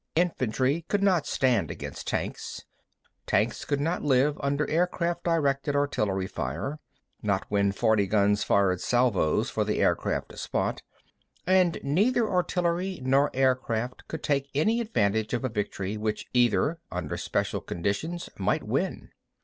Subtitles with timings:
[0.15, 2.65] Infantry could not stand against tanks,
[3.27, 9.63] tanks could not live under aircraft directed artillery fire—not when forty guns fired salvos for
[9.63, 15.97] the aircraft to spot—and neither artillery nor aircraft could take any advantage of a victory
[15.97, 19.11] which either, under special conditions, might win.